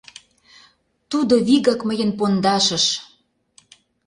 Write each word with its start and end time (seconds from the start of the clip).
Тудо 1.09 1.35
вигак 1.47 1.79
мыйын 1.87 2.11
пондашыш... 2.19 2.85